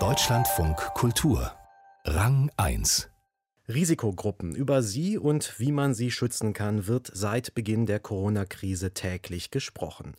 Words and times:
Deutschlandfunk 0.00 0.76
Kultur 0.94 1.52
Rang 2.04 2.50
1 2.56 3.08
Risikogruppen. 3.68 4.56
Über 4.56 4.82
sie 4.82 5.16
und 5.16 5.60
wie 5.60 5.70
man 5.70 5.94
sie 5.94 6.10
schützen 6.10 6.54
kann, 6.54 6.88
wird 6.88 7.08
seit 7.14 7.54
Beginn 7.54 7.86
der 7.86 8.00
Corona-Krise 8.00 8.94
täglich 8.94 9.52
gesprochen. 9.52 10.16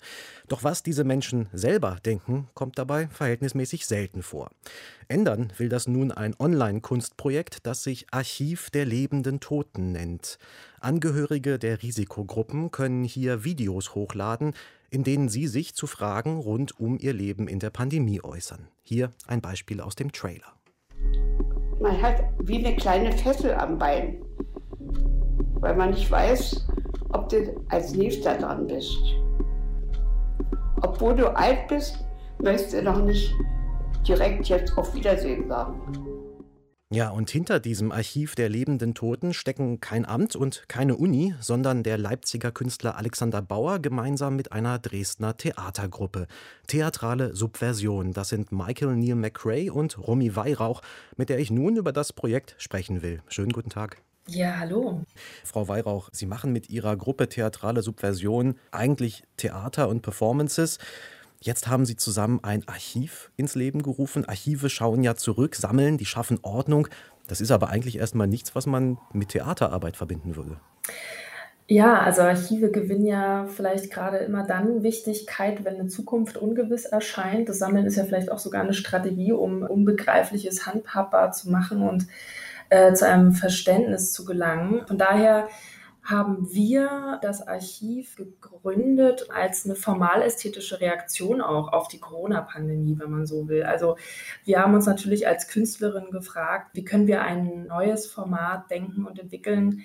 Doch 0.48 0.64
was 0.64 0.84
diese 0.84 1.04
Menschen 1.04 1.48
selber 1.52 1.98
denken, 2.06 2.48
kommt 2.54 2.80
dabei 2.80 3.10
verhältnismäßig 3.10 3.86
selten 3.86 4.24
vor. 4.24 4.52
Ändern 5.10 5.52
will 5.58 5.68
das 5.68 5.86
nun 5.88 6.14
ein 6.14 6.34
Online-Kunstprojekt, 6.40 7.68
das 7.68 7.84
sich 7.84 8.08
Archiv 8.12 8.70
der 8.70 8.86
lebenden 8.86 9.42
Toten 9.42 9.92
nennt. 9.92 10.40
Angehörige 10.80 11.60
der 11.60 11.84
Risikogruppen 11.84 12.72
können 12.72 13.04
hier 13.04 13.44
Videos 13.44 13.96
hochladen, 13.96 14.54
in 14.96 15.04
denen 15.04 15.28
sie 15.28 15.48
sich 15.48 15.76
zu 15.76 15.88
Fragen 15.88 16.40
rund 16.40 16.80
um 16.80 16.98
ihr 16.98 17.12
Leben 17.12 17.50
in 17.50 17.60
der 17.60 17.70
Pandemie 17.70 18.24
äußern. 18.24 18.70
Hier 18.82 19.12
ein 19.28 19.42
Beispiel 19.42 19.82
aus 19.82 19.96
dem 19.96 20.14
Trailer. 20.14 20.54
Man 21.82 22.02
hat 22.02 22.24
wie 22.42 22.66
eine 22.66 22.78
kleine 22.78 23.12
Fessel 23.12 23.54
am 23.56 23.78
Bein, 23.78 24.24
weil 25.56 25.76
man 25.76 25.90
nicht 25.90 26.10
weiß, 26.10 26.66
ob 27.10 27.28
du 27.28 27.62
als 27.68 27.94
nächster 27.94 28.38
dran 28.38 28.68
bist. 28.68 28.96
Obwohl 30.82 31.14
du 31.14 31.28
alt 31.36 31.68
bist, 31.68 32.00
möchtest 32.42 32.76
du 32.76 32.84
noch 32.84 33.04
nicht 33.04 33.36
direkt 34.08 34.48
jetzt 34.48 34.78
auf 34.78 34.96
Wiedersehen 34.96 35.50
sagen. 35.50 36.15
Ja, 36.92 37.10
und 37.10 37.32
hinter 37.32 37.60
diesem 37.60 37.92
Archiv 37.92 38.36
der 38.36 38.48
lebenden 38.48 38.94
Toten 38.94 39.34
stecken 39.34 39.80
kein 39.80 40.06
Amt 40.06 40.36
und 40.36 40.66
keine 40.68 40.96
Uni, 40.96 41.34
sondern 41.42 41.82
der 41.82 41.98
Leipziger 41.98 42.52
Künstler 42.52 42.96
Alexander 42.96 43.42
Bauer 43.42 43.80
gemeinsam 43.80 44.36
mit 44.36 44.52
einer 44.52 44.78
Dresdner 44.78 45.36
Theatergruppe. 45.36 46.28
Theatrale 46.68 47.36
Subversion, 47.36 48.14
das 48.14 48.30
sind 48.30 48.52
Michael 48.52 48.96
Neil 48.98 49.16
McRae 49.16 49.72
und 49.72 49.98
Romy 49.98 50.36
Weihrauch, 50.36 50.84
mit 51.18 51.30
der 51.30 51.40
ich 51.40 51.50
nun 51.50 51.76
über 51.76 51.92
das 51.92 52.14
Projekt 52.14 52.54
sprechen 52.60 53.02
will. 53.02 53.24
Schönen 53.30 53.52
guten 53.52 53.72
Tag. 53.72 53.98
Ja, 54.28 54.58
hallo. 54.60 55.04
Frau 55.44 55.68
Weihrauch, 55.68 56.10
Sie 56.12 56.28
machen 56.28 56.54
mit 56.54 56.70
Ihrer 56.70 56.96
Gruppe 56.98 57.30
Theatrale 57.30 57.82
Subversion 57.82 58.60
eigentlich 58.70 59.24
Theater 59.38 59.90
und 59.90 60.04
Performances. 60.04 60.78
Jetzt 61.42 61.68
haben 61.68 61.86
Sie 61.86 61.96
zusammen 61.96 62.40
ein 62.44 62.68
Archiv 62.68 63.32
ins 63.38 63.56
Leben 63.56 63.84
gerufen. 63.84 64.26
Archive 64.26 64.70
schauen 64.70 65.04
ja 65.04 65.16
zurück, 65.16 65.56
sammeln, 65.56 65.98
die 65.98 66.06
schaffen 66.06 66.40
Ordnung. 66.42 66.88
Das 67.28 67.42
ist 67.42 67.52
aber 67.52 67.70
eigentlich 67.70 67.98
erstmal 67.98 68.28
nichts, 68.28 68.56
was 68.56 68.66
man 68.66 68.98
mit 69.14 69.30
Theaterarbeit 69.30 69.98
verbinden 69.98 70.36
würde. 70.36 70.58
Ja, 71.68 72.00
also 72.00 72.22
Archive 72.22 72.70
gewinnen 72.70 73.08
ja 73.08 73.48
vielleicht 73.48 73.92
gerade 73.92 74.18
immer 74.18 74.46
dann 74.46 74.84
Wichtigkeit, 74.84 75.66
wenn 75.66 75.80
eine 75.80 75.88
Zukunft 75.88 76.38
ungewiss 76.38 76.86
erscheint. 76.86 77.50
Das 77.50 77.58
Sammeln 77.58 77.88
ist 77.88 77.96
ja 77.96 78.06
vielleicht 78.06 78.32
auch 78.32 78.38
sogar 78.38 78.62
eine 78.62 78.76
Strategie, 78.76 79.32
um 79.32 79.64
Unbegreifliches 79.64 80.68
handhabbar 80.68 81.32
zu 81.32 81.50
machen 81.50 81.82
und 81.82 82.06
äh, 82.70 82.94
zu 82.94 83.08
einem 83.08 83.34
Verständnis 83.34 84.14
zu 84.14 84.26
gelangen. 84.26 84.86
Von 84.88 85.00
daher 85.00 85.48
haben 86.06 86.54
wir 86.54 87.20
das 87.24 87.48
Archiv 87.48 88.16
gegründet 88.16 89.28
als 89.32 89.66
eine 89.66 89.76
formalästhetische 89.76 90.80
Reaktion 90.80 91.42
auch 91.42 91.74
auf 91.74 91.88
die 91.88 92.00
Corona-Pandemie, 92.00 92.98
wenn 93.00 93.10
man 93.10 93.26
so 93.26 93.48
will. 93.48 93.64
Also 93.64 93.98
wir 94.44 94.62
haben 94.62 94.76
uns 94.76 94.86
natürlich 94.86 95.28
als 95.28 95.48
Künstlerin 95.48 96.12
gefragt, 96.12 96.70
wie 96.74 96.86
können 96.86 97.08
wir 97.08 97.24
ein 97.24 97.66
neues 97.68 98.06
Format 98.06 98.70
denken 98.70 99.06
und 99.06 99.18
entwickeln, 99.18 99.84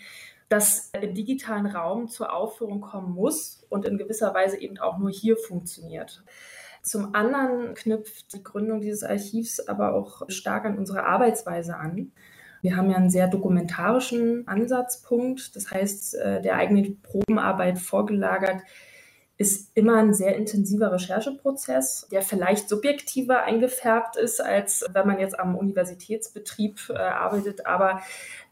das 0.51 0.91
im 1.01 1.15
digitalen 1.15 1.67
Raum 1.67 2.09
zur 2.09 2.35
Aufführung 2.35 2.83
kommen 2.83 3.15
muss 3.15 3.65
und 3.71 3.87
in 3.87 3.97
gewisser 3.97 4.35
Weise 4.35 4.61
eben 4.61 4.79
auch 4.79 4.99
nur 4.99 5.11
hier 5.11 5.39
funktioniert. 5.39 6.23
Zum 6.83 7.15
anderen 7.15 7.75
knüpft 7.75 8.33
die 8.35 8.43
Gründung 8.43 8.81
dieses 8.81 9.05
Archivs 9.05 9.61
aber 9.61 9.95
auch 9.95 10.23
stark 10.29 10.65
an 10.65 10.77
unsere 10.77 11.05
Arbeitsweise 11.05 11.77
an. 11.77 12.13
Wir 12.63 12.77
haben 12.77 12.91
ja 12.91 12.97
einen 12.97 13.11
sehr 13.11 13.29
dokumentarischen 13.29 14.47
Ansatzpunkt. 14.47 15.55
Das 15.57 15.71
heißt, 15.71 16.15
äh, 16.17 16.43
der 16.43 16.57
eigenen 16.57 17.01
Probenarbeit 17.03 17.79
vorgelagert 17.79 18.63
ist 19.41 19.71
immer 19.75 19.97
ein 19.97 20.13
sehr 20.13 20.37
intensiver 20.37 20.93
Rechercheprozess, 20.93 22.07
der 22.13 22.21
vielleicht 22.21 22.69
subjektiver 22.69 23.43
eingefärbt 23.43 24.17
ist, 24.17 24.39
als 24.39 24.85
wenn 24.93 25.07
man 25.07 25.19
jetzt 25.19 25.41
am 25.41 25.57
Universitätsbetrieb 25.57 26.91
äh, 26.91 26.99
arbeitet, 26.99 27.65
aber 27.65 28.03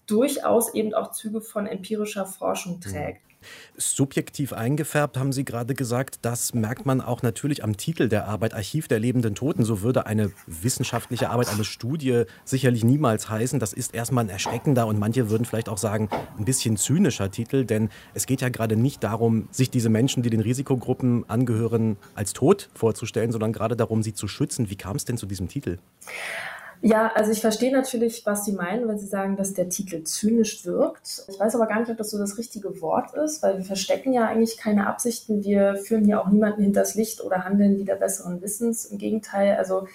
durchaus 0.06 0.72
eben 0.72 0.94
auch 0.94 1.12
Züge 1.12 1.42
von 1.42 1.66
empirischer 1.66 2.24
Forschung 2.24 2.76
mhm. 2.76 2.80
trägt. 2.80 3.27
Subjektiv 3.76 4.52
eingefärbt, 4.52 5.16
haben 5.16 5.32
Sie 5.32 5.44
gerade 5.44 5.74
gesagt, 5.74 6.18
das 6.22 6.54
merkt 6.54 6.86
man 6.86 7.00
auch 7.00 7.22
natürlich 7.22 7.62
am 7.62 7.76
Titel 7.76 8.08
der 8.08 8.26
Arbeit 8.26 8.54
Archiv 8.54 8.88
der 8.88 8.98
lebenden 8.98 9.34
Toten. 9.34 9.64
So 9.64 9.82
würde 9.82 10.06
eine 10.06 10.32
wissenschaftliche 10.46 11.30
Arbeit, 11.30 11.48
eine 11.48 11.64
Studie 11.64 12.24
sicherlich 12.44 12.84
niemals 12.84 13.30
heißen. 13.30 13.60
Das 13.60 13.72
ist 13.72 13.94
erstmal 13.94 14.24
ein 14.24 14.30
erschreckender 14.30 14.86
und 14.86 14.98
manche 14.98 15.30
würden 15.30 15.44
vielleicht 15.44 15.68
auch 15.68 15.78
sagen, 15.78 16.08
ein 16.38 16.44
bisschen 16.44 16.76
zynischer 16.76 17.30
Titel, 17.30 17.64
denn 17.64 17.90
es 18.14 18.26
geht 18.26 18.40
ja 18.40 18.48
gerade 18.48 18.76
nicht 18.76 19.04
darum, 19.04 19.48
sich 19.50 19.70
diese 19.70 19.88
Menschen, 19.88 20.22
die 20.22 20.30
den 20.30 20.40
Risikogruppen 20.40 21.28
angehören, 21.28 21.96
als 22.14 22.32
tot 22.32 22.68
vorzustellen, 22.74 23.32
sondern 23.32 23.52
gerade 23.52 23.76
darum, 23.76 24.02
sie 24.02 24.14
zu 24.14 24.28
schützen. 24.28 24.70
Wie 24.70 24.76
kam 24.76 24.96
es 24.96 25.04
denn 25.04 25.16
zu 25.16 25.26
diesem 25.26 25.48
Titel? 25.48 25.78
Ja, 26.80 27.10
also 27.14 27.32
ich 27.32 27.40
verstehe 27.40 27.72
natürlich, 27.72 28.24
was 28.24 28.44
Sie 28.44 28.52
meinen, 28.52 28.86
wenn 28.86 28.98
Sie 28.98 29.06
sagen, 29.06 29.36
dass 29.36 29.52
der 29.52 29.68
Titel 29.68 30.04
zynisch 30.04 30.64
wirkt. 30.64 31.24
Ich 31.28 31.38
weiß 31.38 31.56
aber 31.56 31.66
gar 31.66 31.80
nicht, 31.80 31.90
ob 31.90 31.96
das 31.96 32.10
so 32.10 32.18
das 32.18 32.38
richtige 32.38 32.80
Wort 32.80 33.14
ist, 33.14 33.42
weil 33.42 33.58
wir 33.58 33.64
verstecken 33.64 34.12
ja 34.12 34.28
eigentlich 34.28 34.56
keine 34.56 34.86
Absichten. 34.86 35.42
Wir 35.42 35.76
führen 35.76 36.04
hier 36.04 36.20
auch 36.20 36.28
niemanden 36.28 36.62
hinters 36.62 36.94
Licht 36.94 37.22
oder 37.22 37.44
handeln 37.44 37.78
wieder 37.78 37.96
besseren 37.96 38.40
Wissens. 38.42 38.84
Im 38.86 38.98
Gegenteil, 38.98 39.56
also 39.56 39.88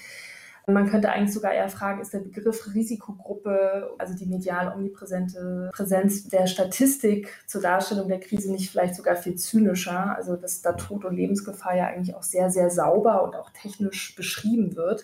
man 0.65 0.89
könnte 0.89 1.09
eigentlich 1.09 1.33
sogar 1.33 1.53
eher 1.53 1.67
fragen, 1.67 2.01
ist 2.01 2.13
der 2.13 2.19
Begriff 2.19 2.73
Risikogruppe, 2.73 3.89
also 3.97 4.13
die 4.13 4.25
medial 4.25 4.73
omnipräsente 4.73 5.71
Präsenz 5.73 6.27
der 6.29 6.47
Statistik 6.47 7.29
zur 7.47 7.61
Darstellung 7.61 8.07
der 8.07 8.19
Krise 8.19 8.51
nicht 8.51 8.71
vielleicht 8.71 8.95
sogar 8.95 9.15
viel 9.15 9.35
zynischer? 9.35 10.15
Also 10.15 10.35
dass 10.35 10.61
da 10.61 10.73
Tod 10.73 11.03
und 11.05 11.15
Lebensgefahr 11.15 11.75
ja 11.75 11.87
eigentlich 11.87 12.15
auch 12.15 12.23
sehr, 12.23 12.49
sehr 12.49 12.69
sauber 12.69 13.23
und 13.23 13.35
auch 13.35 13.49
technisch 13.51 14.15
beschrieben 14.15 14.75
wird. 14.75 15.03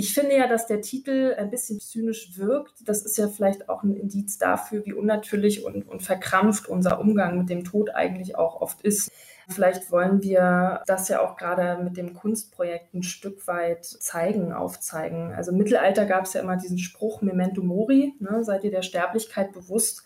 Ich 0.00 0.14
finde 0.14 0.36
ja, 0.36 0.46
dass 0.46 0.68
der 0.68 0.80
Titel 0.80 1.34
ein 1.36 1.50
bisschen 1.50 1.80
zynisch 1.80 2.38
wirkt. 2.38 2.88
Das 2.88 3.02
ist 3.04 3.18
ja 3.18 3.26
vielleicht 3.26 3.68
auch 3.68 3.82
ein 3.82 3.96
Indiz 3.96 4.38
dafür, 4.38 4.86
wie 4.86 4.92
unnatürlich 4.92 5.64
und, 5.64 5.88
und 5.88 6.04
verkrampft 6.04 6.68
unser 6.68 7.00
Umgang 7.00 7.36
mit 7.36 7.50
dem 7.50 7.64
Tod 7.64 7.90
eigentlich 7.92 8.36
auch 8.36 8.60
oft 8.60 8.80
ist. 8.82 9.10
Vielleicht 9.48 9.90
wollen 9.90 10.22
wir 10.22 10.84
das 10.86 11.08
ja 11.08 11.20
auch 11.20 11.36
gerade 11.36 11.82
mit 11.82 11.96
dem 11.96 12.14
Kunstprojekt 12.14 12.94
ein 12.94 13.02
Stück 13.02 13.48
weit 13.48 13.84
zeigen, 13.84 14.52
aufzeigen. 14.52 15.32
Also 15.32 15.50
im 15.50 15.58
Mittelalter 15.58 16.06
gab 16.06 16.26
es 16.26 16.34
ja 16.34 16.42
immer 16.42 16.56
diesen 16.56 16.78
Spruch 16.78 17.20
Memento 17.20 17.64
Mori, 17.64 18.14
ne, 18.20 18.44
seid 18.44 18.62
ihr 18.62 18.70
der 18.70 18.82
Sterblichkeit 18.82 19.50
bewusst. 19.50 20.04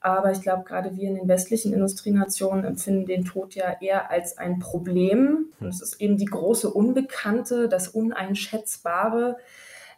Aber 0.00 0.32
ich 0.32 0.40
glaube, 0.40 0.64
gerade 0.64 0.96
wir 0.96 1.08
in 1.08 1.14
den 1.14 1.28
westlichen 1.28 1.74
Industrienationen 1.74 2.64
empfinden 2.64 3.06
den 3.06 3.24
Tod 3.24 3.54
ja 3.54 3.76
eher 3.80 4.10
als 4.10 4.38
ein 4.38 4.58
Problem. 4.58 5.52
Und 5.60 5.68
es 5.68 5.82
ist 5.82 6.00
eben 6.00 6.16
die 6.16 6.24
große 6.24 6.70
Unbekannte, 6.70 7.68
das 7.68 7.88
Uneinschätzbare. 7.88 9.36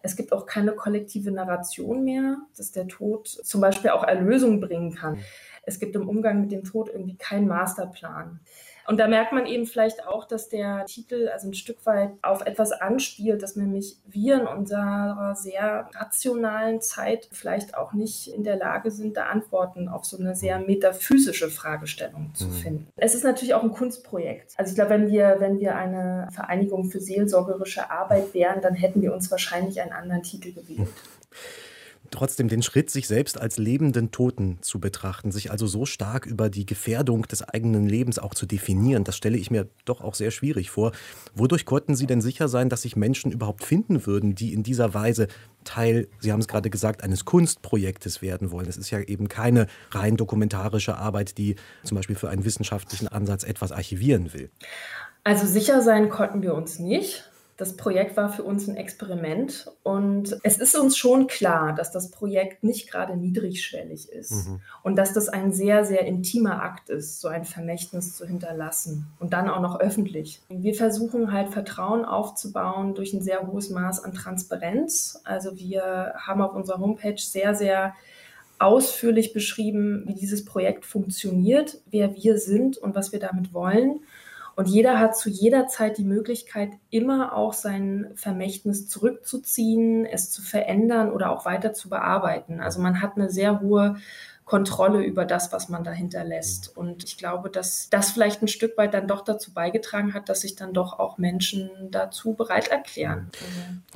Es 0.02 0.16
gibt 0.16 0.32
auch 0.32 0.46
keine 0.46 0.72
kollektive 0.72 1.30
Narration 1.30 2.02
mehr, 2.02 2.38
dass 2.56 2.72
der 2.72 2.88
Tod 2.88 3.28
zum 3.28 3.60
Beispiel 3.60 3.90
auch 3.90 4.02
Erlösung 4.02 4.60
bringen 4.60 4.92
kann. 4.94 5.18
Es 5.64 5.78
gibt 5.78 5.94
im 5.94 6.08
Umgang 6.08 6.40
mit 6.40 6.50
dem 6.50 6.64
Tod 6.64 6.88
irgendwie 6.88 7.16
keinen 7.16 7.46
Masterplan. 7.46 8.40
Und 8.86 8.98
da 8.98 9.08
merkt 9.08 9.32
man 9.32 9.46
eben 9.46 9.66
vielleicht 9.66 10.06
auch, 10.06 10.24
dass 10.26 10.48
der 10.48 10.84
Titel 10.86 11.28
also 11.28 11.48
ein 11.48 11.54
Stück 11.54 11.84
weit 11.86 12.10
auf 12.22 12.44
etwas 12.44 12.72
anspielt, 12.72 13.42
dass 13.42 13.56
nämlich 13.56 13.96
wir 14.06 14.40
in 14.40 14.46
unserer 14.46 15.34
sehr 15.34 15.88
rationalen 15.94 16.80
Zeit 16.80 17.28
vielleicht 17.32 17.76
auch 17.76 17.92
nicht 17.92 18.28
in 18.28 18.44
der 18.44 18.56
Lage 18.56 18.90
sind, 18.90 19.16
da 19.16 19.26
Antworten 19.26 19.88
auf 19.88 20.04
so 20.04 20.18
eine 20.18 20.34
sehr 20.34 20.58
metaphysische 20.58 21.48
Fragestellung 21.48 22.32
zu 22.34 22.46
mhm. 22.46 22.52
finden. 22.52 22.88
Es 22.96 23.14
ist 23.14 23.24
natürlich 23.24 23.54
auch 23.54 23.62
ein 23.62 23.72
Kunstprojekt. 23.72 24.52
Also 24.56 24.70
ich 24.70 24.74
glaube, 24.74 24.90
wenn 24.90 25.10
wir, 25.10 25.36
wenn 25.38 25.60
wir 25.60 25.76
eine 25.76 26.28
Vereinigung 26.32 26.90
für 26.90 27.00
seelsorgerische 27.00 27.90
Arbeit 27.90 28.34
wären, 28.34 28.60
dann 28.60 28.74
hätten 28.74 29.02
wir 29.02 29.12
uns 29.12 29.30
wahrscheinlich 29.30 29.80
einen 29.80 29.92
anderen 29.92 30.22
Titel 30.22 30.52
gewählt 30.52 30.88
trotzdem 32.12 32.48
den 32.48 32.62
Schritt, 32.62 32.90
sich 32.90 33.08
selbst 33.08 33.40
als 33.40 33.58
lebenden 33.58 34.10
Toten 34.12 34.58
zu 34.60 34.78
betrachten, 34.78 35.32
sich 35.32 35.50
also 35.50 35.66
so 35.66 35.84
stark 35.86 36.26
über 36.26 36.48
die 36.48 36.66
Gefährdung 36.66 37.22
des 37.22 37.42
eigenen 37.42 37.88
Lebens 37.88 38.18
auch 38.18 38.34
zu 38.34 38.46
definieren, 38.46 39.04
das 39.04 39.16
stelle 39.16 39.38
ich 39.38 39.50
mir 39.50 39.68
doch 39.84 40.00
auch 40.00 40.14
sehr 40.14 40.30
schwierig 40.30 40.70
vor. 40.70 40.92
Wodurch 41.34 41.64
konnten 41.64 41.96
Sie 41.96 42.06
denn 42.06 42.20
sicher 42.20 42.48
sein, 42.48 42.68
dass 42.68 42.82
sich 42.82 42.94
Menschen 42.94 43.32
überhaupt 43.32 43.64
finden 43.64 44.06
würden, 44.06 44.34
die 44.34 44.52
in 44.52 44.62
dieser 44.62 44.94
Weise 44.94 45.26
Teil, 45.64 46.08
Sie 46.18 46.32
haben 46.32 46.40
es 46.40 46.48
gerade 46.48 46.70
gesagt, 46.70 47.02
eines 47.02 47.24
Kunstprojektes 47.24 48.22
werden 48.22 48.50
wollen? 48.50 48.68
Es 48.68 48.76
ist 48.76 48.90
ja 48.90 49.00
eben 49.00 49.28
keine 49.28 49.66
rein 49.90 50.16
dokumentarische 50.16 50.96
Arbeit, 50.96 51.38
die 51.38 51.56
zum 51.84 51.96
Beispiel 51.96 52.16
für 52.16 52.30
einen 52.30 52.44
wissenschaftlichen 52.44 53.08
Ansatz 53.08 53.44
etwas 53.44 53.72
archivieren 53.72 54.32
will. 54.32 54.50
Also 55.24 55.46
sicher 55.46 55.82
sein 55.82 56.08
konnten 56.08 56.42
wir 56.42 56.54
uns 56.54 56.78
nicht. 56.78 57.31
Das 57.62 57.76
Projekt 57.76 58.16
war 58.16 58.28
für 58.28 58.42
uns 58.42 58.66
ein 58.66 58.76
Experiment 58.76 59.70
und 59.84 60.36
es 60.42 60.58
ist 60.58 60.76
uns 60.76 60.96
schon 60.96 61.28
klar, 61.28 61.72
dass 61.72 61.92
das 61.92 62.10
Projekt 62.10 62.64
nicht 62.64 62.90
gerade 62.90 63.16
niedrigschwellig 63.16 64.08
ist 64.08 64.48
mhm. 64.48 64.60
und 64.82 64.96
dass 64.96 65.12
das 65.12 65.28
ein 65.28 65.52
sehr, 65.52 65.84
sehr 65.84 66.04
intimer 66.04 66.60
Akt 66.60 66.90
ist, 66.90 67.20
so 67.20 67.28
ein 67.28 67.44
Vermächtnis 67.44 68.16
zu 68.16 68.26
hinterlassen 68.26 69.06
und 69.20 69.32
dann 69.32 69.48
auch 69.48 69.60
noch 69.60 69.78
öffentlich. 69.78 70.42
Wir 70.48 70.74
versuchen 70.74 71.30
halt 71.30 71.50
Vertrauen 71.50 72.04
aufzubauen 72.04 72.96
durch 72.96 73.12
ein 73.12 73.22
sehr 73.22 73.46
hohes 73.46 73.70
Maß 73.70 74.02
an 74.02 74.12
Transparenz. 74.12 75.20
Also 75.22 75.56
wir 75.56 76.14
haben 76.16 76.42
auf 76.42 76.56
unserer 76.56 76.80
Homepage 76.80 77.14
sehr, 77.16 77.54
sehr 77.54 77.94
ausführlich 78.58 79.32
beschrieben, 79.32 80.02
wie 80.08 80.14
dieses 80.14 80.44
Projekt 80.44 80.84
funktioniert, 80.84 81.78
wer 81.92 82.16
wir 82.16 82.38
sind 82.38 82.76
und 82.76 82.96
was 82.96 83.12
wir 83.12 83.20
damit 83.20 83.54
wollen. 83.54 84.00
Und 84.54 84.68
jeder 84.68 84.98
hat 84.98 85.16
zu 85.16 85.30
jeder 85.30 85.66
Zeit 85.66 85.98
die 85.98 86.04
Möglichkeit, 86.04 86.70
immer 86.90 87.34
auch 87.34 87.52
sein 87.52 88.10
Vermächtnis 88.14 88.88
zurückzuziehen, 88.88 90.04
es 90.04 90.30
zu 90.30 90.42
verändern 90.42 91.10
oder 91.10 91.30
auch 91.30 91.44
weiter 91.44 91.72
zu 91.72 91.88
bearbeiten. 91.88 92.60
Also 92.60 92.80
man 92.80 93.00
hat 93.00 93.16
eine 93.16 93.30
sehr 93.30 93.60
hohe 93.60 93.96
Kontrolle 94.44 95.02
über 95.02 95.24
das, 95.24 95.52
was 95.52 95.68
man 95.68 95.84
dahinter 95.84 96.24
lässt. 96.24 96.76
Und 96.76 97.04
ich 97.04 97.16
glaube, 97.16 97.48
dass 97.48 97.88
das 97.88 98.10
vielleicht 98.10 98.42
ein 98.42 98.48
Stück 98.48 98.76
weit 98.76 98.92
dann 98.92 99.06
doch 99.06 99.22
dazu 99.22 99.54
beigetragen 99.54 100.12
hat, 100.12 100.28
dass 100.28 100.42
sich 100.42 100.56
dann 100.56 100.74
doch 100.74 100.98
auch 100.98 101.16
Menschen 101.16 101.70
dazu 101.90 102.34
bereit 102.34 102.68
erklären. 102.68 103.30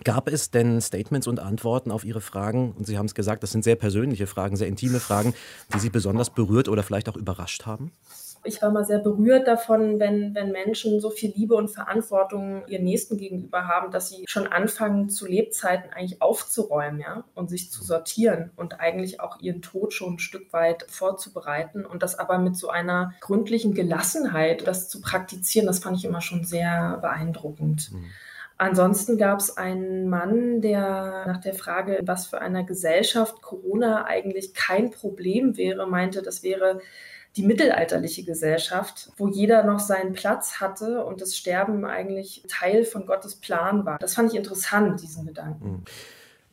Gab 0.05 0.29
es 0.29 0.51
denn 0.51 0.81
Statements 0.81 1.27
und 1.27 1.41
Antworten 1.41 1.91
auf 1.91 2.05
Ihre 2.05 2.21
Fragen? 2.21 2.73
Und 2.73 2.87
Sie 2.87 2.97
haben 2.97 3.07
es 3.07 3.15
gesagt, 3.15 3.43
das 3.43 3.51
sind 3.51 3.65
sehr 3.65 3.77
persönliche 3.77 4.27
Fragen, 4.27 4.57
sehr 4.57 4.69
intime 4.69 5.01
Fragen, 5.01 5.35
die 5.75 5.79
Sie 5.79 5.91
besonders 5.91 6.31
berührt 6.31 6.69
oder 6.69 6.83
vielleicht 6.83 7.09
auch 7.09 7.17
überrascht 7.17 7.67
haben? 7.67 7.93
Ich 8.45 8.63
war 8.63 8.71
mal 8.71 8.85
sehr 8.85 8.99
berührt 8.99 9.47
davon, 9.47 9.99
wenn, 9.99 10.35
wenn 10.35 10.53
Menschen 10.53 11.01
so 11.01 11.11
viel 11.11 11.33
Liebe 11.35 11.55
und 11.55 11.69
Verantwortung 11.69 12.67
ihren 12.67 12.85
Nächsten 12.85 13.17
gegenüber 13.17 13.67
haben, 13.67 13.91
dass 13.91 14.09
sie 14.09 14.25
schon 14.27 14.47
anfangen, 14.47 15.09
zu 15.09 15.27
Lebzeiten 15.27 15.91
eigentlich 15.93 16.23
aufzuräumen, 16.23 17.01
ja, 17.01 17.25
und 17.35 17.51
sich 17.51 17.71
zu 17.71 17.83
sortieren 17.83 18.51
und 18.57 18.81
eigentlich 18.81 19.21
auch 19.21 19.41
ihren 19.41 19.63
Tod 19.63 19.93
schon 19.93 20.15
ein 20.15 20.19
Stück 20.19 20.53
weit 20.53 20.87
vorzubereiten 20.89 21.85
und 21.85 22.03
das 22.03 22.19
aber 22.19 22.39
mit 22.39 22.57
so 22.57 22.69
einer 22.69 23.15
gründlichen 23.21 23.75
Gelassenheit, 23.75 24.67
das 24.67 24.89
zu 24.89 25.01
praktizieren, 25.01 25.67
das 25.67 25.81
fand 25.81 25.99
ich 25.99 26.05
immer 26.05 26.21
schon 26.21 26.45
sehr 26.45 26.99
beeindruckend. 27.01 27.93
Mhm. 27.93 28.05
Ansonsten 28.59 29.19
gab 29.19 29.41
es 29.41 29.57
einen 29.57 30.09
Mann, 30.09 30.63
der 30.63 31.25
nach 31.27 31.41
der 31.41 31.53
Frage, 31.53 32.01
was 32.05 32.27
für 32.27 32.41
einer 32.41 32.65
Gesellschaft 32.65 33.43
Corona 33.43 34.07
eigentlich 34.07 34.55
kein 34.55 34.91
Problem 34.91 35.59
wäre, 35.59 35.87
meinte, 35.87 36.23
das 36.23 36.43
wäre 36.43 36.81
die 37.37 37.43
mittelalterliche 37.43 38.25
Gesellschaft, 38.25 39.11
wo 39.17 39.29
jeder 39.29 39.63
noch 39.63 39.81
seinen 39.81 40.15
Platz 40.15 40.61
hatte 40.61 41.05
und 41.05 41.21
das 41.21 41.37
Sterben 41.37 41.85
eigentlich 41.85 42.43
Teil 42.49 42.85
von 42.85 43.07
Gottes 43.07 43.37
Plan 43.37 43.85
war. 43.85 43.99
Das 43.99 44.15
fand 44.15 44.33
ich 44.33 44.39
interessant, 44.39 45.03
diesen 45.03 45.27
Gedanken. 45.27 45.71
Mhm. 45.71 45.83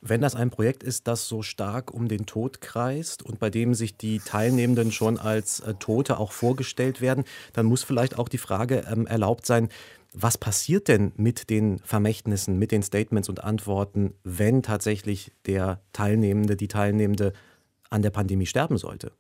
Wenn 0.06 0.20
das 0.20 0.36
ein 0.36 0.50
Projekt 0.50 0.84
ist, 0.84 1.08
das 1.08 1.30
so 1.30 1.42
stark 1.44 1.94
um 1.94 2.10
den 2.10 2.26
Tod 2.26 2.60
kreist 2.60 3.24
und 3.24 3.40
bei 3.40 3.50
dem 3.50 3.74
sich 3.74 3.96
die 3.96 4.20
Teilnehmenden 4.20 4.92
schon 4.92 5.18
als 5.18 5.62
äh, 5.62 5.76
Tote 5.76 6.18
auch 6.18 6.34
vorgestellt 6.34 7.00
werden, 7.00 7.24
dann 7.54 7.66
muss 7.66 7.84
vielleicht 7.84 8.20
auch 8.20 8.28
die 8.28 8.38
Frage 8.38 8.84
ähm, 8.92 9.08
erlaubt 9.08 9.46
sein, 9.46 9.70
was 10.14 10.38
passiert 10.38 10.90
denn 10.90 11.14
mit 11.16 11.50
den 11.50 11.80
Vermächtnissen, 11.80 12.60
mit 12.60 12.74
den 12.74 12.84
Statements 12.84 13.30
und 13.30 13.44
Antworten, 13.46 14.14
wenn 14.26 14.62
tatsächlich 14.62 15.32
der 15.46 15.80
Teilnehmende, 15.94 16.58
die 16.58 16.68
Teilnehmende 16.68 17.32
an 17.94 18.02
der 18.02 18.10
Pandemie 18.10 18.46
sterben 18.46 18.78
sollte? 18.78 19.12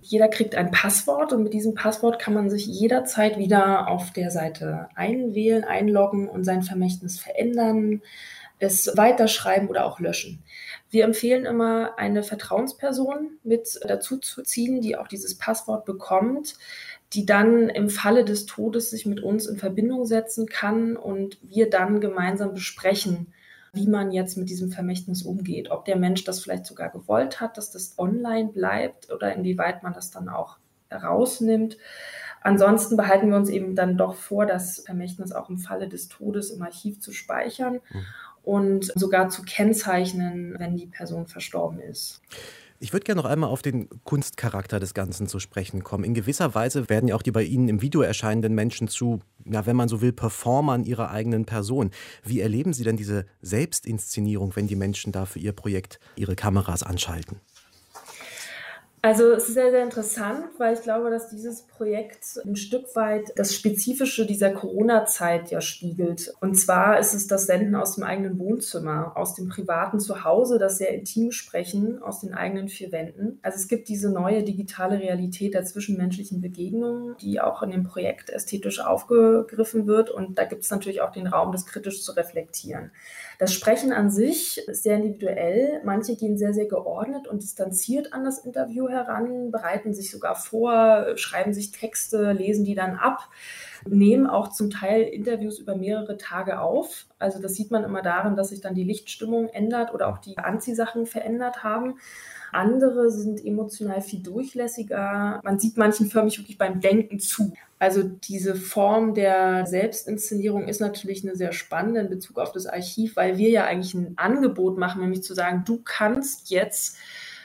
Jeder 0.00 0.28
kriegt 0.28 0.54
ein 0.54 0.70
Passwort 0.70 1.32
und 1.32 1.42
mit 1.42 1.52
diesem 1.52 1.74
Passwort 1.74 2.18
kann 2.18 2.34
man 2.34 2.50
sich 2.50 2.66
jederzeit 2.66 3.38
wieder 3.38 3.88
auf 3.88 4.12
der 4.12 4.30
Seite 4.30 4.88
einwählen, 4.94 5.64
einloggen 5.64 6.28
und 6.28 6.44
sein 6.44 6.62
Vermächtnis 6.62 7.18
verändern, 7.18 8.00
es 8.58 8.96
weiterschreiben 8.96 9.68
oder 9.68 9.84
auch 9.84 9.98
löschen. 9.98 10.44
Wir 10.88 11.04
empfehlen 11.04 11.46
immer, 11.46 11.98
eine 11.98 12.22
Vertrauensperson 12.22 13.38
mit 13.42 13.80
dazu 13.86 14.18
zu 14.18 14.42
ziehen, 14.42 14.80
die 14.80 14.96
auch 14.96 15.08
dieses 15.08 15.36
Passwort 15.36 15.84
bekommt, 15.84 16.56
die 17.12 17.26
dann 17.26 17.68
im 17.68 17.90
Falle 17.90 18.24
des 18.24 18.46
Todes 18.46 18.90
sich 18.90 19.04
mit 19.04 19.20
uns 19.20 19.46
in 19.46 19.58
Verbindung 19.58 20.06
setzen 20.06 20.46
kann 20.46 20.96
und 20.96 21.38
wir 21.42 21.68
dann 21.68 22.00
gemeinsam 22.00 22.54
besprechen, 22.54 23.34
wie 23.72 23.88
man 23.88 24.12
jetzt 24.12 24.36
mit 24.36 24.50
diesem 24.50 24.70
Vermächtnis 24.70 25.22
umgeht. 25.22 25.70
Ob 25.70 25.84
der 25.86 25.96
Mensch 25.96 26.24
das 26.24 26.40
vielleicht 26.40 26.66
sogar 26.66 26.90
gewollt 26.90 27.40
hat, 27.40 27.56
dass 27.56 27.70
das 27.70 27.98
online 27.98 28.50
bleibt 28.50 29.10
oder 29.10 29.34
inwieweit 29.34 29.82
man 29.82 29.94
das 29.94 30.10
dann 30.10 30.28
auch 30.28 30.58
herausnimmt. 30.88 31.78
Ansonsten 32.42 32.96
behalten 32.96 33.30
wir 33.30 33.36
uns 33.36 33.48
eben 33.48 33.74
dann 33.74 33.96
doch 33.96 34.14
vor, 34.14 34.44
das 34.46 34.80
Vermächtnis 34.80 35.32
auch 35.32 35.48
im 35.48 35.58
Falle 35.58 35.88
des 35.88 36.08
Todes 36.08 36.50
im 36.50 36.62
Archiv 36.62 37.00
zu 37.00 37.12
speichern 37.12 37.74
mhm. 37.74 38.04
und 38.42 38.84
sogar 38.98 39.30
zu 39.30 39.42
kennzeichnen, 39.42 40.56
wenn 40.58 40.76
die 40.76 40.86
Person 40.86 41.26
verstorben 41.26 41.80
ist. 41.80 42.20
Ich 42.82 42.92
würde 42.92 43.04
gerne 43.04 43.22
noch 43.22 43.30
einmal 43.30 43.48
auf 43.48 43.62
den 43.62 43.88
Kunstcharakter 44.02 44.80
des 44.80 44.92
Ganzen 44.92 45.28
zu 45.28 45.38
sprechen 45.38 45.84
kommen. 45.84 46.02
In 46.02 46.14
gewisser 46.14 46.52
Weise 46.56 46.88
werden 46.88 47.06
ja 47.06 47.14
auch 47.14 47.22
die 47.22 47.30
bei 47.30 47.44
Ihnen 47.44 47.68
im 47.68 47.80
Video 47.80 48.00
erscheinenden 48.00 48.56
Menschen 48.56 48.88
zu, 48.88 49.20
ja, 49.44 49.66
wenn 49.66 49.76
man 49.76 49.88
so 49.88 50.00
will, 50.00 50.12
Performern 50.12 50.82
ihrer 50.82 51.12
eigenen 51.12 51.44
Person. 51.44 51.92
Wie 52.24 52.40
erleben 52.40 52.72
Sie 52.72 52.82
denn 52.82 52.96
diese 52.96 53.24
Selbstinszenierung, 53.40 54.56
wenn 54.56 54.66
die 54.66 54.74
Menschen 54.74 55.12
da 55.12 55.26
für 55.26 55.38
Ihr 55.38 55.52
Projekt 55.52 56.00
ihre 56.16 56.34
Kameras 56.34 56.82
anschalten? 56.82 57.36
Also 59.04 59.32
es 59.32 59.48
ist 59.48 59.54
sehr, 59.54 59.72
sehr 59.72 59.82
interessant, 59.82 60.44
weil 60.58 60.74
ich 60.74 60.82
glaube, 60.82 61.10
dass 61.10 61.28
dieses 61.28 61.62
Projekt 61.62 62.40
ein 62.44 62.54
Stück 62.54 62.94
weit 62.94 63.32
das 63.34 63.52
Spezifische 63.52 64.26
dieser 64.26 64.50
Corona-Zeit 64.50 65.50
ja 65.50 65.60
spiegelt. 65.60 66.32
Und 66.40 66.54
zwar 66.54 67.00
ist 67.00 67.12
es 67.12 67.26
das 67.26 67.46
Senden 67.46 67.74
aus 67.74 67.96
dem 67.96 68.04
eigenen 68.04 68.38
Wohnzimmer, 68.38 69.16
aus 69.16 69.34
dem 69.34 69.48
privaten 69.48 69.98
Zuhause, 69.98 70.60
das 70.60 70.78
sehr 70.78 70.94
intim 70.94 71.32
sprechen, 71.32 72.00
aus 72.00 72.20
den 72.20 72.32
eigenen 72.32 72.68
vier 72.68 72.92
Wänden. 72.92 73.40
Also 73.42 73.56
es 73.56 73.66
gibt 73.66 73.88
diese 73.88 74.08
neue 74.08 74.44
digitale 74.44 75.00
Realität 75.00 75.54
der 75.54 75.64
zwischenmenschlichen 75.64 76.40
Begegnungen, 76.40 77.16
die 77.20 77.40
auch 77.40 77.64
in 77.64 77.72
dem 77.72 77.82
Projekt 77.82 78.30
ästhetisch 78.30 78.78
aufgegriffen 78.78 79.88
wird. 79.88 80.10
Und 80.10 80.38
da 80.38 80.44
gibt 80.44 80.62
es 80.62 80.70
natürlich 80.70 81.00
auch 81.00 81.10
den 81.10 81.26
Raum, 81.26 81.50
das 81.50 81.66
kritisch 81.66 82.04
zu 82.04 82.12
reflektieren. 82.12 82.92
Das 83.40 83.52
Sprechen 83.52 83.92
an 83.92 84.10
sich 84.10 84.58
ist 84.68 84.84
sehr 84.84 84.98
individuell. 84.98 85.80
Manche 85.84 86.14
gehen 86.14 86.38
sehr, 86.38 86.54
sehr 86.54 86.66
geordnet 86.66 87.26
und 87.26 87.42
distanziert 87.42 88.12
an 88.12 88.22
das 88.22 88.38
Interview 88.38 88.91
heran, 88.92 89.50
bereiten 89.50 89.94
sich 89.94 90.10
sogar 90.10 90.36
vor, 90.36 91.16
schreiben 91.16 91.52
sich 91.52 91.72
Texte, 91.72 92.32
lesen 92.32 92.64
die 92.64 92.74
dann 92.74 92.96
ab, 92.96 93.28
nehmen 93.86 94.26
auch 94.26 94.48
zum 94.48 94.70
Teil 94.70 95.02
Interviews 95.02 95.58
über 95.58 95.74
mehrere 95.74 96.16
Tage 96.16 96.60
auf. 96.60 97.06
Also 97.18 97.40
das 97.40 97.54
sieht 97.54 97.70
man 97.70 97.84
immer 97.84 98.02
darin, 98.02 98.36
dass 98.36 98.50
sich 98.50 98.60
dann 98.60 98.74
die 98.74 98.84
Lichtstimmung 98.84 99.48
ändert 99.48 99.92
oder 99.92 100.08
auch 100.08 100.18
die 100.18 100.38
Anziehsachen 100.38 101.06
verändert 101.06 101.64
haben. 101.64 101.98
Andere 102.52 103.10
sind 103.10 103.44
emotional 103.44 104.02
viel 104.02 104.20
durchlässiger. 104.20 105.40
Man 105.42 105.58
sieht 105.58 105.78
manchen 105.78 106.06
förmlich 106.06 106.38
wirklich 106.38 106.58
beim 106.58 106.80
Denken 106.80 107.18
zu. 107.18 107.54
Also 107.78 108.02
diese 108.04 108.54
Form 108.54 109.14
der 109.14 109.66
Selbstinszenierung 109.66 110.68
ist 110.68 110.80
natürlich 110.80 111.24
eine 111.24 111.34
sehr 111.34 111.52
spannende 111.52 112.00
in 112.00 112.10
Bezug 112.10 112.38
auf 112.38 112.52
das 112.52 112.66
Archiv, 112.66 113.16
weil 113.16 113.38
wir 113.38 113.48
ja 113.48 113.64
eigentlich 113.64 113.94
ein 113.94 114.12
Angebot 114.16 114.78
machen, 114.78 115.00
nämlich 115.00 115.22
zu 115.22 115.34
sagen, 115.34 115.64
du 115.64 115.80
kannst 115.82 116.50
jetzt 116.50 116.96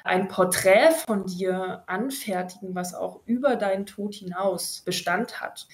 ein 0.07 0.27
Porträt 0.27 0.91
von 1.05 1.25
dir 1.25 1.83
anfertigen, 1.87 2.75
was 2.75 2.93
auch 2.93 3.21
über 3.25 3.55
deinen 3.55 3.85
Tod 3.85 4.15
hinaus 4.15 4.81
Bestand 4.85 5.41
hat. 5.41 5.67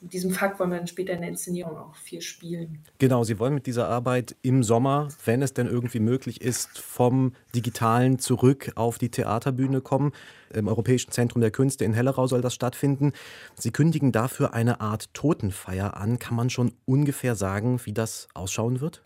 Mit 0.00 0.14
diesem 0.14 0.32
Fakt 0.32 0.58
wollen 0.58 0.70
wir 0.70 0.78
dann 0.78 0.88
später 0.88 1.12
in 1.12 1.20
der 1.20 1.30
Inszenierung 1.30 1.76
auch 1.76 1.94
viel 1.94 2.20
spielen. 2.22 2.82
Genau, 2.98 3.22
Sie 3.22 3.38
wollen 3.38 3.54
mit 3.54 3.66
dieser 3.66 3.88
Arbeit 3.88 4.34
im 4.42 4.64
Sommer, 4.64 5.08
wenn 5.24 5.42
es 5.42 5.54
denn 5.54 5.68
irgendwie 5.68 6.00
möglich 6.00 6.40
ist, 6.40 6.76
vom 6.78 7.34
Digitalen 7.54 8.18
zurück 8.18 8.72
auf 8.74 8.98
die 8.98 9.10
Theaterbühne 9.10 9.80
kommen. 9.80 10.12
Im 10.52 10.66
Europäischen 10.66 11.12
Zentrum 11.12 11.40
der 11.40 11.52
Künste 11.52 11.84
in 11.84 11.94
Hellerau 11.94 12.26
soll 12.26 12.40
das 12.40 12.52
stattfinden. 12.52 13.12
Sie 13.54 13.70
kündigen 13.70 14.10
dafür 14.10 14.54
eine 14.54 14.80
Art 14.80 15.14
Totenfeier 15.14 15.96
an. 15.96 16.18
Kann 16.18 16.34
man 16.34 16.50
schon 16.50 16.72
ungefähr 16.84 17.36
sagen, 17.36 17.80
wie 17.84 17.92
das 17.92 18.26
ausschauen 18.34 18.80
wird? 18.80 19.02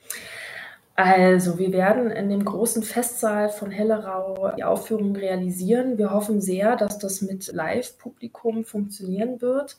Also, 0.98 1.58
wir 1.58 1.72
werden 1.72 2.10
in 2.10 2.30
dem 2.30 2.42
großen 2.42 2.82
Festsaal 2.82 3.50
von 3.50 3.70
Hellerau 3.70 4.52
die 4.56 4.64
Aufführung 4.64 5.14
realisieren. 5.14 5.98
Wir 5.98 6.10
hoffen 6.10 6.40
sehr, 6.40 6.74
dass 6.74 6.98
das 6.98 7.20
mit 7.20 7.52
Live-Publikum 7.52 8.64
funktionieren 8.64 9.42
wird. 9.42 9.76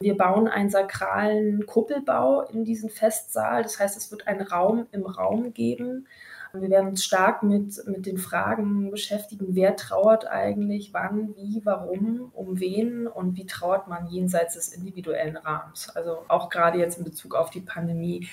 Wir 0.00 0.16
bauen 0.16 0.48
einen 0.48 0.70
sakralen 0.70 1.66
Kuppelbau 1.66 2.42
in 2.48 2.64
diesen 2.64 2.88
Festsaal. 2.88 3.62
Das 3.62 3.78
heißt, 3.78 3.94
es 3.98 4.10
wird 4.10 4.26
einen 4.26 4.40
Raum 4.40 4.86
im 4.90 5.04
Raum 5.04 5.52
geben. 5.52 6.06
Wir 6.54 6.70
werden 6.70 6.90
uns 6.90 7.04
stark 7.04 7.42
mit, 7.42 7.84
mit 7.86 8.06
den 8.06 8.16
Fragen 8.16 8.90
beschäftigen, 8.90 9.48
wer 9.50 9.74
trauert 9.74 10.26
eigentlich, 10.26 10.94
wann, 10.94 11.34
wie, 11.36 11.60
warum, 11.64 12.30
um 12.32 12.60
wen 12.60 13.08
und 13.08 13.36
wie 13.36 13.44
trauert 13.44 13.88
man 13.88 14.06
jenseits 14.06 14.54
des 14.54 14.68
individuellen 14.68 15.36
Rahmens. 15.36 15.90
Also 15.94 16.18
auch 16.28 16.48
gerade 16.50 16.78
jetzt 16.78 16.98
in 16.98 17.04
Bezug 17.04 17.34
auf 17.34 17.50
die 17.50 17.60
Pandemie 17.60 18.28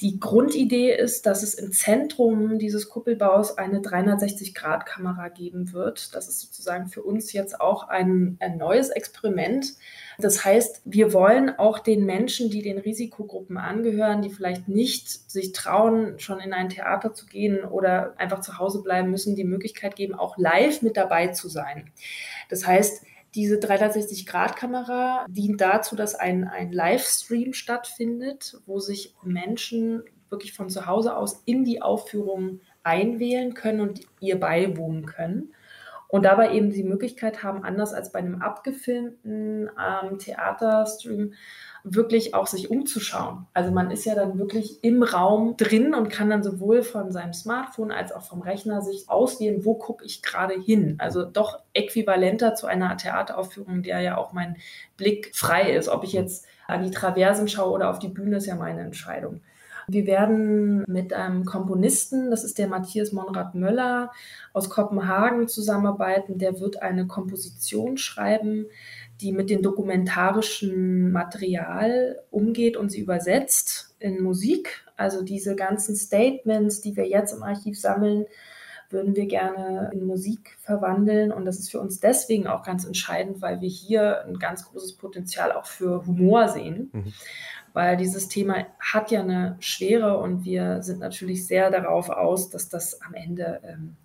Die 0.00 0.20
Grundidee 0.20 0.94
ist, 0.94 1.26
dass 1.26 1.42
es 1.42 1.54
im 1.54 1.72
Zentrum 1.72 2.60
dieses 2.60 2.88
Kuppelbaus 2.88 3.58
eine 3.58 3.80
360-Grad-Kamera 3.80 5.28
geben 5.28 5.72
wird. 5.72 6.14
Das 6.14 6.28
ist 6.28 6.40
sozusagen 6.40 6.86
für 6.86 7.02
uns 7.02 7.32
jetzt 7.32 7.60
auch 7.60 7.88
ein, 7.88 8.36
ein 8.38 8.58
neues 8.58 8.90
Experiment. 8.90 9.74
Das 10.18 10.44
heißt, 10.44 10.82
wir 10.84 11.12
wollen 11.12 11.50
auch 11.58 11.80
den 11.80 12.06
Menschen, 12.06 12.48
die 12.48 12.62
den 12.62 12.78
Risikogruppen 12.78 13.56
angehören, 13.56 14.22
die 14.22 14.30
vielleicht 14.30 14.68
nicht 14.68 15.08
sich 15.28 15.50
trauen, 15.50 16.20
schon 16.20 16.38
in 16.38 16.52
ein 16.52 16.68
Theater 16.68 17.12
zu 17.12 17.26
gehen 17.26 17.64
oder 17.64 18.14
einfach 18.18 18.40
zu 18.40 18.58
Hause 18.58 18.84
bleiben 18.84 19.10
müssen, 19.10 19.34
die 19.34 19.42
Möglichkeit 19.42 19.96
geben, 19.96 20.14
auch 20.14 20.38
live 20.38 20.80
mit 20.80 20.96
dabei 20.96 21.28
zu 21.28 21.48
sein. 21.48 21.90
Das 22.48 22.64
heißt, 22.64 23.02
diese 23.34 23.56
360-Grad-Kamera 23.56 25.26
dient 25.28 25.60
dazu, 25.60 25.96
dass 25.96 26.14
ein, 26.14 26.44
ein 26.44 26.72
Livestream 26.72 27.52
stattfindet, 27.52 28.60
wo 28.66 28.78
sich 28.80 29.14
Menschen 29.22 30.02
wirklich 30.30 30.52
von 30.52 30.70
zu 30.70 30.86
Hause 30.86 31.16
aus 31.16 31.42
in 31.44 31.64
die 31.64 31.82
Aufführung 31.82 32.60
einwählen 32.82 33.54
können 33.54 33.80
und 33.80 34.00
ihr 34.20 34.38
beiwohnen 34.38 35.06
können. 35.06 35.54
Und 36.10 36.24
dabei 36.24 36.54
eben 36.54 36.70
die 36.70 36.84
Möglichkeit 36.84 37.42
haben, 37.42 37.64
anders 37.64 37.92
als 37.92 38.12
bei 38.12 38.18
einem 38.18 38.40
abgefilmten 38.40 39.68
ähm, 39.78 40.18
Theaterstream, 40.18 41.34
wirklich 41.84 42.34
auch 42.34 42.46
sich 42.46 42.70
umzuschauen. 42.70 43.46
Also 43.52 43.70
man 43.72 43.90
ist 43.90 44.06
ja 44.06 44.14
dann 44.14 44.38
wirklich 44.38 44.82
im 44.82 45.02
Raum 45.02 45.56
drin 45.58 45.94
und 45.94 46.08
kann 46.08 46.30
dann 46.30 46.42
sowohl 46.42 46.82
von 46.82 47.12
seinem 47.12 47.34
Smartphone 47.34 47.92
als 47.92 48.12
auch 48.12 48.22
vom 48.22 48.40
Rechner 48.40 48.80
sich 48.80 49.08
auswählen, 49.08 49.64
wo 49.66 49.74
gucke 49.74 50.04
ich 50.04 50.22
gerade 50.22 50.54
hin. 50.58 50.96
Also 50.98 51.24
doch 51.24 51.60
äquivalenter 51.74 52.54
zu 52.54 52.66
einer 52.66 52.96
Theateraufführung, 52.96 53.82
der 53.82 54.00
ja 54.00 54.16
auch 54.16 54.32
mein 54.32 54.56
Blick 54.96 55.30
frei 55.34 55.72
ist. 55.72 55.88
Ob 55.88 56.04
ich 56.04 56.14
jetzt 56.14 56.46
an 56.66 56.82
die 56.82 56.90
Traversen 56.90 57.48
schaue 57.48 57.72
oder 57.72 57.90
auf 57.90 57.98
die 57.98 58.08
Bühne, 58.08 58.36
ist 58.36 58.46
ja 58.46 58.54
meine 58.54 58.80
Entscheidung. 58.80 59.40
Wir 59.90 60.06
werden 60.06 60.84
mit 60.86 61.14
einem 61.14 61.46
Komponisten, 61.46 62.30
das 62.30 62.44
ist 62.44 62.58
der 62.58 62.68
Matthias 62.68 63.12
Monrad 63.12 63.54
Möller 63.54 64.12
aus 64.52 64.68
Kopenhagen, 64.68 65.48
zusammenarbeiten. 65.48 66.36
Der 66.38 66.60
wird 66.60 66.82
eine 66.82 67.06
Komposition 67.06 67.96
schreiben, 67.96 68.66
die 69.22 69.32
mit 69.32 69.48
dem 69.48 69.62
dokumentarischen 69.62 71.10
Material 71.10 72.20
umgeht 72.30 72.76
und 72.76 72.90
sie 72.90 73.00
übersetzt 73.00 73.96
in 73.98 74.22
Musik. 74.22 74.84
Also 74.98 75.22
diese 75.22 75.56
ganzen 75.56 75.96
Statements, 75.96 76.82
die 76.82 76.94
wir 76.94 77.08
jetzt 77.08 77.32
im 77.32 77.42
Archiv 77.42 77.80
sammeln, 77.80 78.26
würden 78.90 79.16
wir 79.16 79.26
gerne 79.26 79.90
in 79.92 80.06
Musik 80.06 80.56
verwandeln. 80.60 81.32
Und 81.32 81.44
das 81.44 81.58
ist 81.58 81.70
für 81.70 81.80
uns 81.80 82.00
deswegen 82.00 82.46
auch 82.46 82.62
ganz 82.62 82.84
entscheidend, 82.84 83.42
weil 83.42 83.60
wir 83.60 83.68
hier 83.68 84.24
ein 84.24 84.38
ganz 84.38 84.64
großes 84.64 84.96
Potenzial 84.96 85.52
auch 85.52 85.66
für 85.66 86.06
Humor 86.06 86.48
sehen. 86.48 86.90
Mhm. 86.92 87.12
Weil 87.72 87.96
dieses 87.96 88.28
Thema 88.28 88.66
hat 88.80 89.10
ja 89.10 89.20
eine 89.20 89.56
Schwere 89.60 90.18
und 90.18 90.44
wir 90.44 90.82
sind 90.82 91.00
natürlich 91.00 91.46
sehr 91.46 91.70
darauf 91.70 92.08
aus, 92.08 92.48
dass 92.50 92.68
das 92.68 93.00
am 93.02 93.14
Ende 93.14 93.60
ähm, 93.62 93.96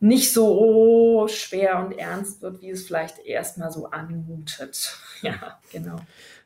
nicht 0.00 0.32
so 0.32 1.28
schwer 1.28 1.78
und 1.78 1.92
ernst 1.92 2.42
wird, 2.42 2.62
wie 2.62 2.70
es 2.70 2.86
vielleicht 2.86 3.18
erstmal 3.20 3.70
so 3.70 3.86
anmutet. 3.86 4.96
Ja, 5.22 5.60
genau. 5.70 5.96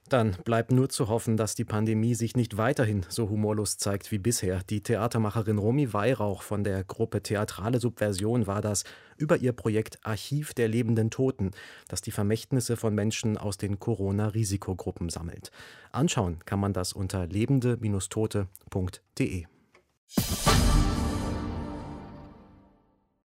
Dann 0.08 0.36
bleibt 0.44 0.70
nur 0.70 0.90
zu 0.90 1.08
hoffen, 1.08 1.38
dass 1.38 1.54
die 1.54 1.64
Pandemie 1.64 2.14
sich 2.14 2.36
nicht 2.36 2.58
weiterhin 2.58 3.06
so 3.08 3.30
humorlos 3.30 3.78
zeigt 3.78 4.12
wie 4.12 4.18
bisher. 4.18 4.60
Die 4.68 4.82
Theatermacherin 4.82 5.56
Romy 5.56 5.94
Weihrauch 5.94 6.42
von 6.42 6.62
der 6.62 6.84
Gruppe 6.84 7.22
Theatrale 7.22 7.80
Subversion 7.80 8.46
war 8.46 8.60
das 8.60 8.84
über 9.16 9.38
ihr 9.38 9.52
Projekt 9.52 9.98
Archiv 10.02 10.52
der 10.52 10.68
lebenden 10.68 11.10
Toten, 11.10 11.52
das 11.88 12.02
die 12.02 12.10
Vermächtnisse 12.10 12.76
von 12.76 12.94
Menschen 12.94 13.38
aus 13.38 13.56
den 13.56 13.78
Corona-Risikogruppen 13.78 15.08
sammelt. 15.08 15.50
Anschauen 15.90 16.40
kann 16.44 16.60
man 16.60 16.74
das 16.74 16.92
unter 16.92 17.26
lebende-tote.de. 17.26 19.46